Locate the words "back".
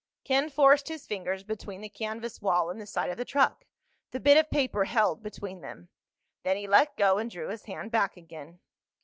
7.91-8.17